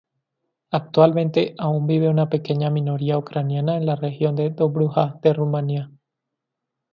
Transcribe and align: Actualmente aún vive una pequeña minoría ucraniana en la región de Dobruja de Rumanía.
Actualmente 0.71 1.53
aún 1.59 1.85
vive 1.85 2.09
una 2.09 2.27
pequeña 2.27 2.71
minoría 2.71 3.19
ucraniana 3.19 3.77
en 3.77 3.85
la 3.85 3.95
región 3.95 4.35
de 4.35 4.49
Dobruja 4.49 5.19
de 5.21 5.31
Rumanía. 5.31 5.91